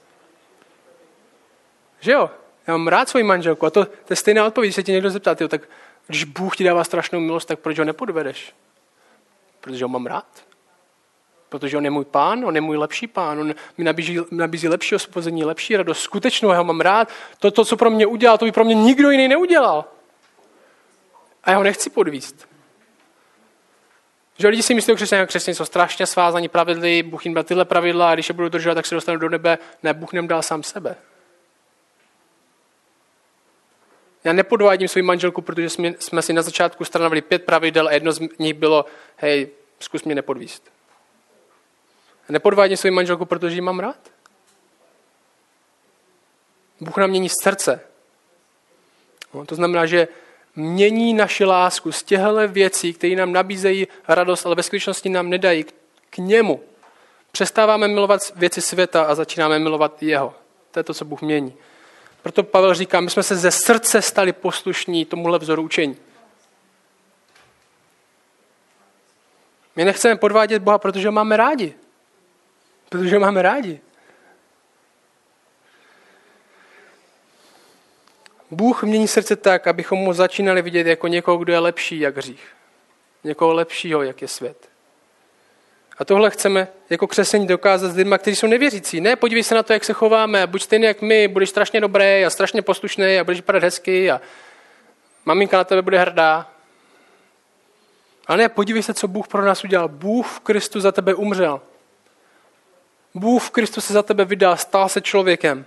[2.00, 2.30] Že jo?
[2.66, 3.66] Já mám rád svoji manželku.
[3.66, 5.62] A to, to je stejná odpověď, se ti někdo zeptá, tyjo, tak
[6.06, 8.54] když Bůh ti dává strašnou milost, tak proč ho nepodvedeš?
[9.60, 10.44] Protože ho mám rád.
[11.48, 14.94] Protože on je můj pán, on je můj lepší pán, on mi nabízí, nabízí lepší
[14.94, 17.08] osvobození, lepší radost, skutečnou, já ho mám rád.
[17.38, 19.84] To, to, co pro mě udělal, to by pro mě nikdo jiný neudělal.
[21.44, 22.49] A já ho nechci podvíst.
[24.40, 27.64] Že lidi si myslí, že křesťané, křesťané jsou strašně svázaní pravidly, Bůh jim dal tyhle
[27.64, 29.58] pravidla a když je budu držet, tak se dostanu do nebe.
[29.82, 30.96] Ne, Bůh nem dal sám sebe.
[34.24, 38.12] Já nepodvádím svou manželku, protože jsme, jsme si na začátku stanovili pět pravidel a jedno
[38.12, 38.84] z nich bylo,
[39.16, 39.48] hej,
[39.80, 40.70] zkus mě nepodvíst.
[42.28, 44.10] Já nepodvádím svou manželku, protože ji mám rád.
[46.80, 47.80] Bůh nám mění srdce.
[49.34, 50.08] No, to znamená, že
[50.56, 55.64] mění naši lásku z těchto věcí, které nám nabízejí radost, ale ve skutečnosti nám nedají
[56.10, 56.60] k němu.
[57.32, 60.34] Přestáváme milovat věci světa a začínáme milovat jeho.
[60.70, 61.54] To je to, co Bůh mění.
[62.22, 65.96] Proto Pavel říká, my jsme se ze srdce stali poslušní tomuhle vzoru učení.
[69.76, 71.74] My nechceme podvádět Boha, protože ho máme rádi.
[72.88, 73.80] Protože ho máme rádi.
[78.50, 82.46] Bůh mění srdce tak, abychom mu začínali vidět jako někoho, kdo je lepší jak hřích.
[83.24, 84.68] Někoho lepšího, jak je svět.
[85.98, 89.00] A tohle chceme jako křesení dokázat s lidmi, kteří jsou nevěřící.
[89.00, 92.24] Ne, podívej se na to, jak se chováme, buď stejný jak my, budeš strašně dobrý
[92.24, 94.20] a strašně poslušný a budeš vypadat hezky a
[95.24, 96.50] maminka na tebe bude hrdá.
[98.26, 99.88] Ale ne, podívej se, co Bůh pro nás udělal.
[99.88, 101.60] Bůh v Kristu za tebe umřel.
[103.14, 105.64] Bůh v Kristu se za tebe vydal, stal se člověkem.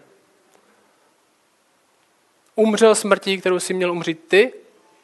[2.55, 4.53] Umřel smrtí, kterou si měl umřít ty,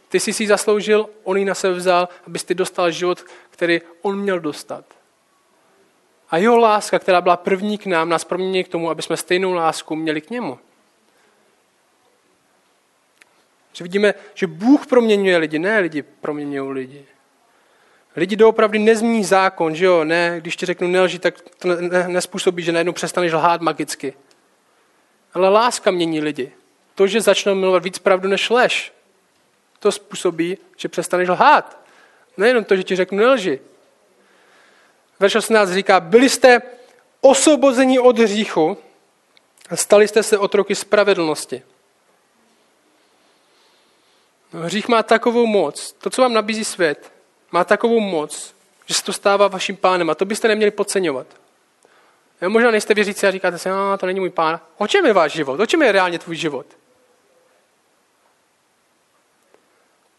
[0.10, 4.20] ty jsi si zasloužil, on ji na sebe vzal, abys ty dostal život, který on
[4.20, 4.86] měl dostat.
[6.30, 9.54] A jeho láska, která byla první k nám, nás promění k tomu, aby jsme stejnou
[9.54, 10.60] lásku měli k němu.
[13.74, 17.06] Že vidíme, že Bůh proměňuje lidi, ne lidi proměňují lidi.
[18.16, 22.64] Lidi doopravdy nezmíní zákon, že jo, ne, když ti řeknu nelži, tak to ne, nespůsobí,
[22.64, 24.14] že najednou přestaneš lhát magicky.
[25.34, 26.52] Ale láska mění lidi.
[27.00, 28.94] To, že začnou milovat víc pravdu než lež,
[29.80, 31.80] to způsobí, že přestaneš lhát.
[32.38, 33.60] Nejenom to, že ti řeknu nelži,
[35.20, 36.62] verš 18 říká, byli jste
[37.22, 38.78] osvobození od hříchu
[39.70, 41.62] a stali jste se otroky spravedlnosti.
[44.54, 47.12] No, hřích má takovou moc, to, co vám nabízí svět,
[47.52, 51.28] má takovou moc, že se to stává vaším pánem a to byste neměli podceňovat.
[52.42, 54.60] Jo, možná nejste věřící a říkáte si, no, to není můj pán.
[54.78, 55.60] O čem je váš život?
[55.60, 56.66] O čem je reálně tvůj život?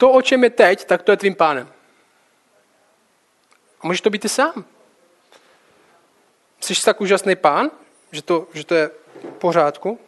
[0.01, 1.69] To, o čem je teď, tak to je tvým pánem.
[3.81, 4.65] A můžeš to být ty sám.
[6.61, 7.71] Jsi tak úžasný pán,
[8.13, 10.01] že to, že to je v pořádku?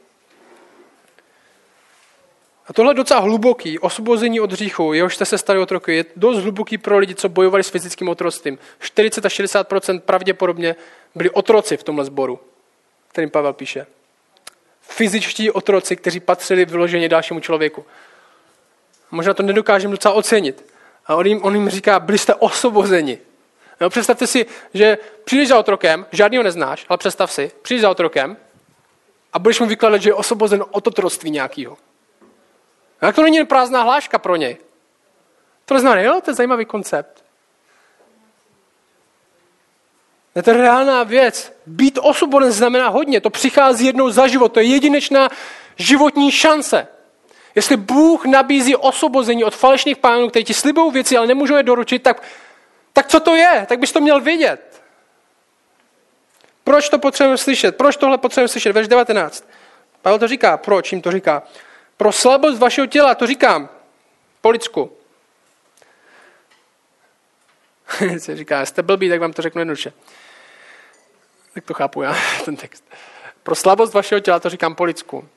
[2.66, 6.38] A tohle je docela hluboký, osvobození od hříchu, jehož jste se stali otroky, je dost
[6.38, 8.58] hluboký pro lidi, co bojovali s fyzickým otroctvím.
[8.78, 9.68] 40 až 60
[10.04, 10.76] pravděpodobně
[11.14, 12.40] byli otroci v tomhle sboru,
[13.08, 13.86] kterým Pavel píše.
[14.80, 17.84] Fyzičtí otroci, kteří patřili vyloženě dalšímu člověku.
[19.12, 20.72] Možná to nedokážeme docela ocenit.
[21.06, 23.18] A on jim, on jim říká, byli jste osvobozeni.
[23.80, 28.36] Jo, představte si, že přijdeš za otrokem, žádného neznáš, ale představ si, přijdeš za otrokem
[29.32, 31.76] a budeš mu vykládat, že je osobozen od otroctví nějakého.
[33.02, 34.56] Jak to není prázdná hláška pro něj.
[35.64, 37.24] To znamená, jo, to je zajímavý koncept.
[40.34, 41.52] Je to reálná věc.
[41.66, 43.20] Být osvobozen znamená hodně.
[43.20, 44.52] To přichází jednou za život.
[44.52, 45.28] To je jedinečná
[45.76, 46.88] životní šance.
[47.54, 52.02] Jestli Bůh nabízí osvobození od falešných pánů, kteří ti slibují věci, ale nemůžou je doručit,
[52.02, 52.22] tak
[52.92, 53.66] Tak co to je?
[53.68, 54.82] Tak bys to měl vědět.
[56.64, 57.76] Proč to potřebujeme slyšet?
[57.76, 58.72] Proč tohle potřebujeme slyšet?
[58.72, 59.48] Verš 19.
[60.02, 60.56] Pavel to říká.
[60.56, 61.42] Proč jim to říká?
[61.96, 63.68] Pro slabost vašeho těla, to říkám.
[64.40, 64.92] Po lidsku.
[68.18, 69.92] se říká, jste blbý, tak vám to řeknu jednoduše.
[71.54, 72.84] Tak to chápu já, ten text.
[73.42, 75.28] Pro slabost vašeho těla, to říkám po lidsku.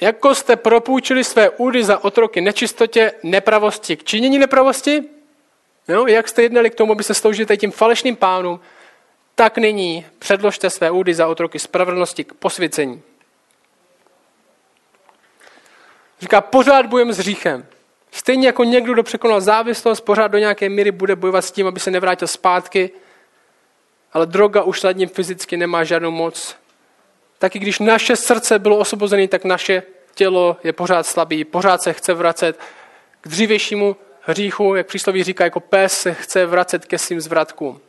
[0.00, 5.02] Jako jste propůjčili své údy za otroky nečistotě, nepravosti k činění nepravosti,
[5.88, 8.60] no, jak jste jednali k tomu, abyste sloužili tím falešným pánům,
[9.34, 13.02] tak nyní předložte své údy za otroky spravedlnosti k posvěcení.
[16.20, 17.66] Říká, pořád bojujeme s hříchem.
[18.10, 21.80] Stejně jako někdo, kdo překonal závislost, pořád do nějaké míry bude bojovat s tím, aby
[21.80, 22.90] se nevrátil zpátky,
[24.12, 26.56] ale droga už nad ním fyzicky nemá žádnou moc.
[27.40, 29.82] Tak i když naše srdce bylo osvobozené, tak naše
[30.14, 32.60] tělo je pořád slabý, pořád se chce vracet
[33.20, 37.80] k dřívějšímu hříchu, jak přísloví říká, jako pes se chce vracet ke svým zvratkům.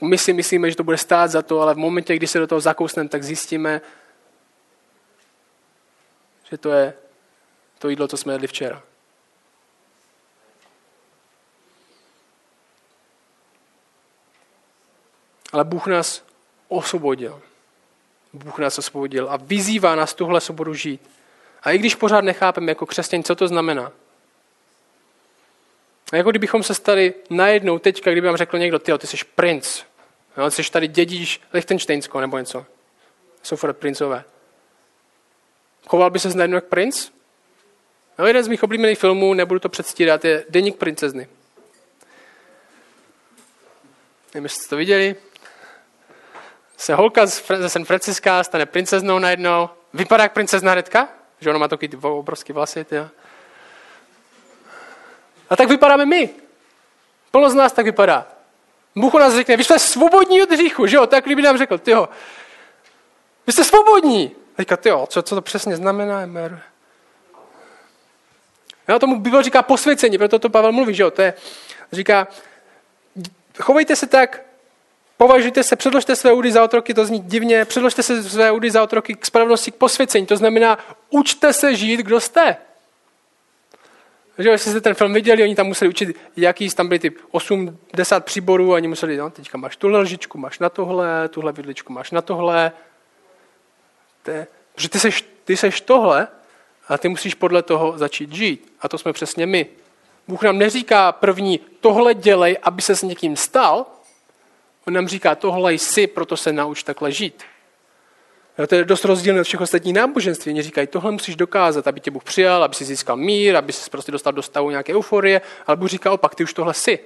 [0.00, 2.46] My si myslíme, že to bude stát za to, ale v momentě, kdy se do
[2.46, 3.80] toho zakousneme, tak zjistíme,
[6.50, 6.94] že to je
[7.78, 8.82] to jídlo, co jsme jedli včera.
[15.52, 16.27] Ale Bůh nás
[16.68, 17.42] osvobodil.
[18.32, 21.10] Bůh nás osvobodil a vyzývá nás tuhle svobodu žít.
[21.62, 23.92] A i když pořád nechápeme jako křesťan, co to znamená.
[26.12, 29.82] A jako kdybychom se stali najednou teďka, kdyby vám řekl někdo, ty, ty jsi princ,
[30.36, 32.66] jo, ty jsi tady dědíš Lichtensteinsko nebo něco.
[33.42, 34.24] Jsou furt princové.
[35.86, 37.10] Choval by se najednou jak princ?
[38.18, 41.28] No, jeden z mých oblíbených filmů, nebudu to předstírat, je Deník princezny.
[44.34, 45.16] Nevím, jestli jste to viděli.
[46.78, 49.68] Se holka ze San Francisca stane princeznou najednou.
[49.94, 51.08] Vypadá jak princezna hnedka,
[51.40, 52.84] že ona má takový obrovský vlasy.
[52.84, 53.08] Tě.
[55.50, 56.30] A tak vypadáme my.
[57.30, 58.26] Plno z nás tak vypadá.
[58.96, 61.06] Bůh nás řekne, vy jste svobodní od hříchu, že jo?
[61.06, 62.08] Tak kdyby nám řekl, tyjo,
[63.46, 64.36] vy jste svobodní.
[64.58, 66.26] A říká, tyjo, co, co to přesně znamená?
[66.26, 66.62] Mer?
[68.88, 71.10] Já tomu Bible říká posvěcení, proto to Pavel mluví, že jo?
[71.10, 71.34] To je,
[71.92, 72.28] říká,
[73.60, 74.47] chovejte se tak,
[75.18, 78.82] považujte se, předložte své údy za otroky, to zní divně, předložte se své údy za
[78.82, 80.26] otroky k spravedlnosti, k posvěcení.
[80.26, 80.78] To znamená,
[81.10, 82.56] učte se žít, kdo jste.
[84.38, 88.24] Že jestli jste ten film viděli, oni tam museli učit, jaký tam byly ty 80
[88.24, 92.10] příborů, a oni museli, no, teďka máš tuhle lžičku, máš na tohle, tuhle vidličku máš
[92.10, 92.72] na tohle.
[94.22, 96.28] To je, protože ty seš, ty seš tohle,
[96.88, 98.72] a ty musíš podle toho začít žít.
[98.80, 99.66] A to jsme přesně my.
[100.28, 103.86] Bůh nám neříká první, tohle dělej, aby se s někým stal.
[104.88, 107.42] On nám říká, tohle jsi, proto se nauč takhle žít.
[108.62, 110.52] A to je dost rozdílné od všech ostatních náboženství.
[110.52, 113.90] Oni říkají, tohle musíš dokázat, aby tě Bůh přijal, aby si získal mír, aby si
[113.90, 116.98] prostě dostal do stavu nějaké euforie, ale Bůh říká opak, ty už tohle jsi.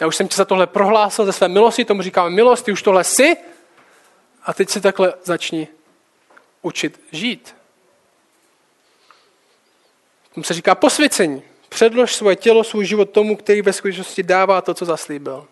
[0.00, 2.82] Já už jsem tě za tohle prohlásil ze své milosti, tomu říkáme milost, ty už
[2.82, 3.36] tohle jsi
[4.44, 5.68] a teď si takhle začni
[6.62, 7.56] učit žít.
[10.34, 11.42] Tomu se říká posvěcení.
[11.68, 15.46] Předlož svoje tělo, svůj život tomu, který ve skutečnosti dává to, co zaslíbil.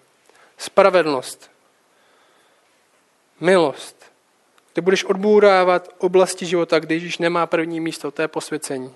[0.62, 1.50] Spravedlnost.
[3.40, 4.12] Milost.
[4.72, 8.94] Ty budeš odbůrávat oblasti života, kde Ježíš nemá první místo, to je posvěcení.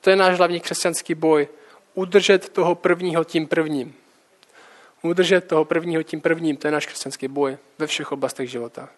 [0.00, 1.48] To je náš hlavní křesťanský boj.
[1.94, 3.94] Udržet toho prvního tím prvním.
[5.02, 8.88] Udržet toho prvního tím prvním, to je náš křesťanský boj ve všech oblastech života.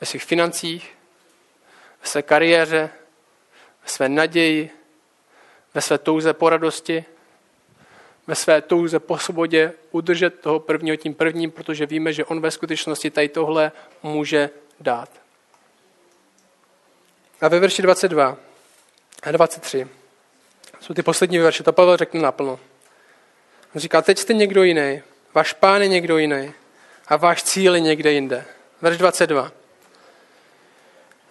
[0.00, 0.94] Ve svých financích,
[2.02, 2.90] ve své kariéře,
[3.82, 4.70] ve své naději,
[5.74, 7.04] ve své touze po radosti,
[8.26, 12.50] ve své touze po svobodě udržet toho prvního tím prvním, protože víme, že on ve
[12.50, 15.08] skutečnosti tady tohle může dát.
[17.40, 18.36] A ve verši 22
[19.22, 19.88] a 23
[20.80, 22.60] jsou ty poslední verše, to Pavel řekne naplno.
[23.74, 25.02] On říká, teď jste někdo jiný,
[25.34, 26.52] váš pán je někdo jiný
[27.08, 28.44] a váš cíl je někde jinde.
[28.82, 29.52] Verš 22.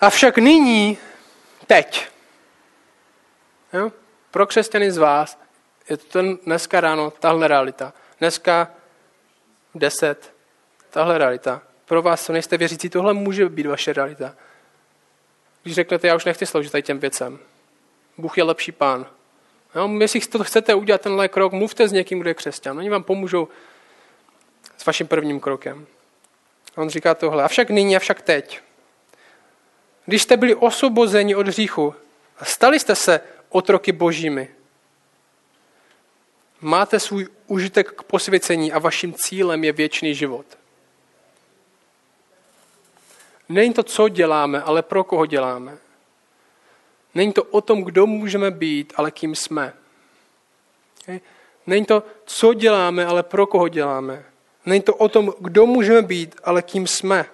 [0.02, 0.98] Avšak nyní,
[1.68, 2.08] teď.
[3.74, 3.92] Jo?
[4.32, 5.45] Pro křesťany z vás
[5.90, 7.94] je to ten dneska ráno tahle realita.
[8.20, 8.72] Dneska
[9.74, 10.34] v deset
[10.90, 11.62] tahle realita.
[11.86, 14.36] Pro vás, co nejste věřící, tohle může být vaše realita.
[15.64, 17.40] Když řeknete, já už nechci sloužit tady těm věcem.
[18.18, 19.06] Bůh je lepší pán.
[19.76, 22.78] Jo, jestli to chcete udělat tenhle krok, mluvte s někým, kdo je křesťan.
[22.78, 23.48] Oni vám pomůžou
[24.78, 25.88] s vaším prvním krokem.
[26.76, 27.44] On říká tohle.
[27.44, 28.60] Avšak nyní, avšak teď.
[30.06, 31.96] Když jste byli osvobozeni od hříchu,
[32.44, 34.55] stali jste se otroky božími.
[36.66, 40.46] Máte svůj užitek k posvěcení a vaším cílem je věčný život.
[43.50, 45.78] Není to, co děláme, ale pro koho děláme.
[47.16, 49.74] Není to o tom, kdo můžeme být, ale kým jsme.
[51.68, 54.26] Není to, co děláme, ale pro koho děláme.
[54.66, 57.26] Není to o tom, kdo můžeme být, ale kým jsme.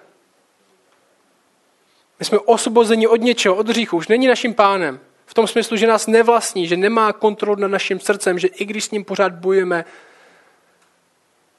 [2.18, 3.96] My jsme osvobozeni od něčeho, od hříchu.
[3.96, 5.00] Už není naším pánem.
[5.26, 8.84] V tom smyslu, že nás nevlastní, že nemá kontrolu nad naším srdcem, že i když
[8.84, 9.84] s ním pořád bojujeme,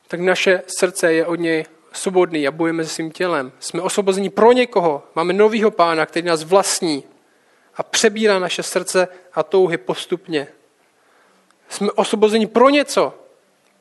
[0.08, 3.52] tak naše srdce je od něj svobodný a bojujeme se svým tělem.
[3.60, 5.04] Jsme osvobozeni pro někoho.
[5.16, 7.04] Máme novýho pána, který nás vlastní
[7.76, 10.48] a přebírá naše srdce a touhy postupně.
[11.70, 13.14] Jsme osvobozeni pro něco.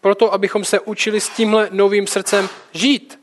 [0.00, 3.20] Proto, abychom se učili s tímhle novým srdcem žít.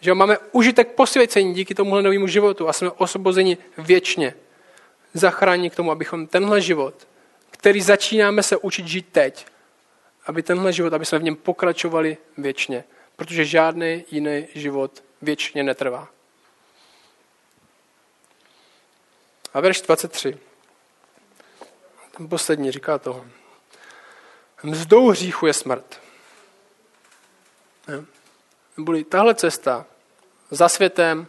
[0.00, 4.34] Že máme užitek posvěcení díky tomuhle novému životu a jsme osvobozeni věčně.
[5.18, 7.08] Zachrání k tomu, abychom tenhle život,
[7.50, 9.46] který začínáme se učit žít teď,
[10.26, 12.84] aby tenhle život, aby jsme v něm pokračovali věčně.
[13.16, 16.08] Protože žádný jiný život věčně netrvá.
[19.54, 20.38] A verš 23.
[22.16, 23.26] Ten poslední říká toho.
[24.62, 26.00] Mzdou hříchu je smrt.
[28.76, 29.86] Neboli tahle cesta
[30.50, 31.26] za světem,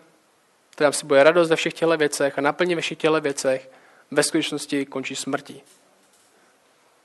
[0.70, 3.70] která si bude radost ve všech těle věcech a naplní ve všech těle věcech,
[4.12, 5.62] ve skutečnosti končí smrtí.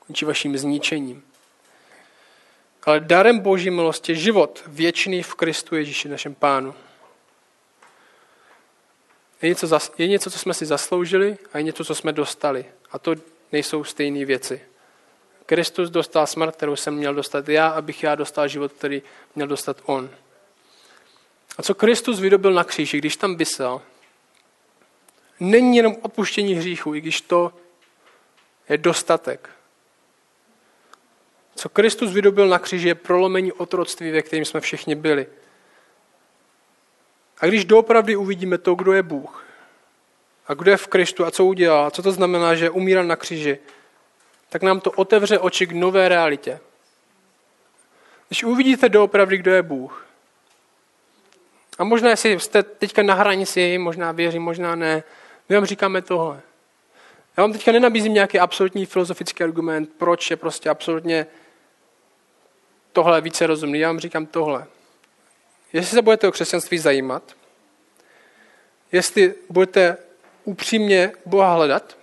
[0.06, 1.22] Končí vaším zničením.
[2.82, 6.74] Ale darem Boží milosti je život věčný v Kristu Ježíši, našem pánu.
[9.42, 12.64] Je něco, je něco, co jsme si zasloužili a je něco, co jsme dostali.
[12.90, 13.14] A to
[13.52, 14.60] nejsou stejné věci.
[15.46, 19.02] Kristus dostal smrt, kterou jsem měl dostat já, abych já dostal život, který
[19.34, 20.10] měl dostat on.
[21.58, 23.82] A co Kristus vydobil na kříži, když tam vysel,
[25.42, 27.52] není jenom odpuštění hříchu, i když to
[28.68, 29.50] je dostatek.
[31.54, 35.26] Co Kristus vydobil na kříži, je prolomení otroctví, ve kterém jsme všichni byli.
[37.38, 39.44] A když doopravdy uvidíme to, kdo je Bůh
[40.46, 43.58] a kdo je v Kristu a co udělal, co to znamená, že umírá na kříži,
[44.48, 46.60] tak nám to otevře oči k nové realitě.
[48.28, 50.06] Když uvidíte doopravdy, kdo je Bůh,
[51.78, 55.02] a možná, jestli jste teďka na hranici, možná věřím, možná ne,
[55.48, 56.40] my vám říkáme tohle.
[57.36, 61.26] Já vám teďka nenabízím nějaký absolutní filozofický argument, proč je prostě absolutně
[62.92, 63.78] tohle více rozumný.
[63.78, 64.66] Já vám říkám tohle.
[65.72, 67.36] Jestli se budete o křesťanství zajímat,
[68.92, 69.96] jestli budete
[70.44, 71.96] upřímně Boha hledat,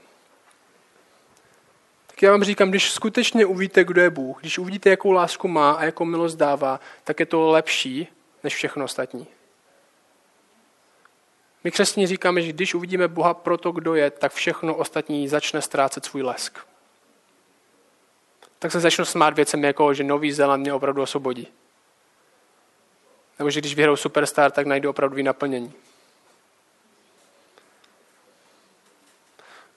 [2.07, 5.71] tak já vám říkám, když skutečně uvidíte, kdo je Bůh, když uvidíte, jakou lásku má
[5.71, 8.07] a jakou milost dává, tak je to lepší
[8.43, 9.27] než všechno ostatní.
[11.63, 15.61] My křesťané říkáme, že když uvidíme Boha pro to, kdo je, tak všechno ostatní začne
[15.61, 16.59] ztrácet svůj lesk.
[18.59, 21.47] Tak se začnu smát věcem jako, že Nový Zéland mě opravdu osvobodí.
[23.39, 25.73] Nebo že když vyhrou Superstar, tak najdu opravdu naplnění.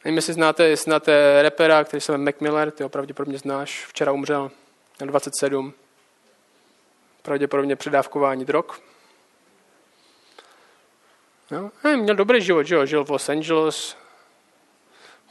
[0.04, 3.86] Nevím, jestli znáte, jestli znáte repera, který se jmenuje Mac Miller, ty ho pravděpodobně znáš,
[3.86, 4.50] včera umřel
[5.00, 5.72] na 27.
[7.22, 8.66] Pravděpodobně předávkování drog.
[11.52, 12.86] No, ne, měl dobrý život, že jo?
[12.86, 13.96] žil v Los Angeles,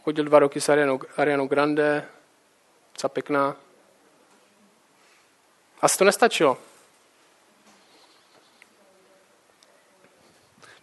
[0.04, 2.06] chodil dva roky s Arianou, Arianou Grande,
[2.94, 3.56] co pěkná.
[5.82, 6.58] Asi to nestačilo.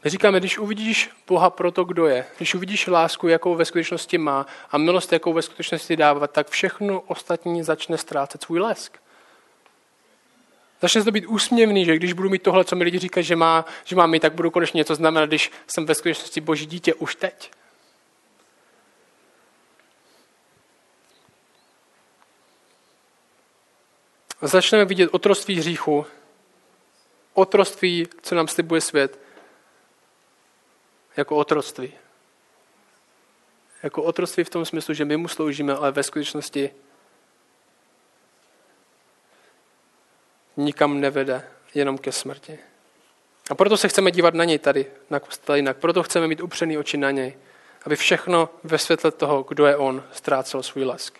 [0.04, 4.18] My říkáme, když uvidíš Boha pro to, kdo je, když uvidíš lásku, jakou ve skutečnosti
[4.18, 8.98] má a milost, jakou ve skutečnosti dává, tak všechno ostatní začne ztrácet svůj lesk.
[10.80, 13.64] Začne to být úsměvný, že když budu mít tohle, co mi lidi říkají, že, má,
[13.84, 17.14] že mám mít, tak budu konečně něco znamenat, když jsem ve skutečnosti boží dítě už
[17.14, 17.50] teď.
[24.42, 26.06] Začneme vidět otroství hříchu,
[27.34, 29.18] otroství, co nám slibuje svět,
[31.16, 31.92] jako otroctví.
[33.82, 36.70] Jako otroctví v tom smyslu, že my mu sloužíme, ale ve skutečnosti
[40.58, 41.44] nikam nevede,
[41.74, 42.58] jenom ke smrti.
[43.50, 45.20] A proto se chceme dívat na něj tady, na
[45.54, 45.76] jinak.
[45.76, 47.36] Proto chceme mít upřený oči na něj,
[47.86, 51.18] aby všechno ve světle toho, kdo je on, ztrácel svůj lesk.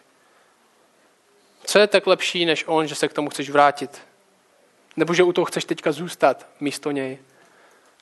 [1.64, 4.03] Co je tak lepší než on, že se k tomu chceš vrátit?
[4.97, 7.18] Nebo že u toho chceš teďka zůstat místo něj?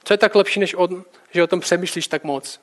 [0.04, 2.60] Co je tak lepší, než on, že o tom přemýšlíš tak moc?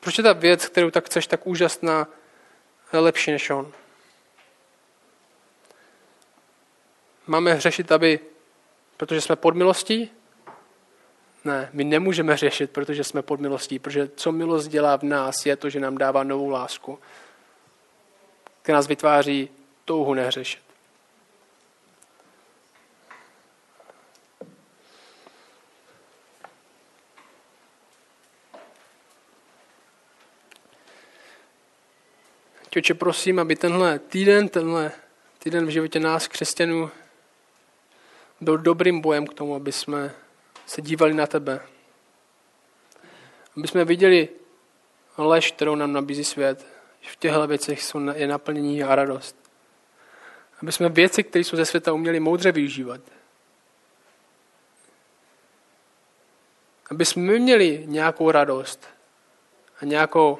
[0.00, 2.06] Proč je ta věc, kterou tak chceš, tak úžasná,
[2.92, 3.72] lepší než on?
[7.26, 8.20] Máme hřešit, aby,
[8.96, 10.10] protože jsme pod milostí?
[11.44, 15.56] Ne, my nemůžeme řešit, protože jsme pod milostí, protože co milost dělá v nás, je
[15.56, 16.98] to, že nám dává novou lásku,
[18.62, 19.48] která nás vytváří
[19.84, 20.64] touhu nehřešit.
[32.70, 34.92] Těče, prosím, aby tenhle týden, tenhle
[35.38, 36.90] týden v životě nás, křesťanů,
[38.40, 40.14] byl dobrým bojem k tomu, aby jsme
[40.66, 41.60] se dívali na tebe.
[43.56, 44.28] Aby jsme viděli
[45.18, 46.66] lež, kterou nám nabízí svět,
[47.00, 47.80] že v těchto věcech
[48.14, 49.36] je naplnění a radost.
[50.62, 53.00] Aby jsme věci, které jsou ze světa, uměli moudře využívat.
[56.90, 58.88] Aby jsme měli nějakou radost
[59.80, 60.38] a nějakou,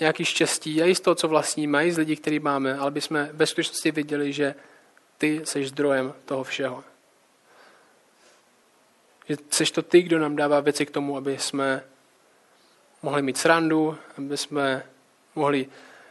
[0.00, 3.00] nějaký štěstí a i z toho, co vlastní mají z lidí, který máme, ale aby
[3.00, 4.54] jsme ve skutečnosti viděli, že
[5.18, 6.84] ty jsi zdrojem toho všeho.
[9.28, 11.84] Že jsi to ty, kdo nám dává věci k tomu, aby jsme
[13.02, 14.86] mohli mít srandu, aby jsme
[15.34, 15.68] mohli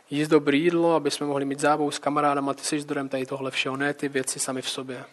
[0.10, 3.52] jíst dobré jídlo, aby jsme mohli mít zábavu s kamarádama, ty jsi zdrojem tady tohle
[3.52, 5.06] všeho, ne ty věci sami v sobě.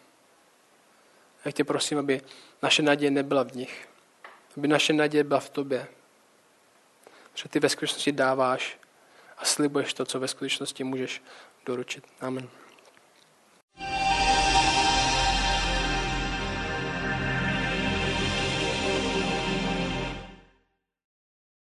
[1.44, 2.20] Já tě prosím, aby
[2.62, 3.88] naše naděje nebyla v nich.
[4.56, 5.86] Aby naše naděje byla v tobě.
[7.34, 8.78] Že ty ve skutečnosti dáváš
[9.38, 11.22] a slibuješ to, co ve skutečnosti můžeš
[11.66, 12.04] doručit.
[12.20, 12.48] Amen.